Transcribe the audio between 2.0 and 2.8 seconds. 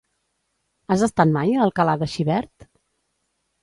de Xivert?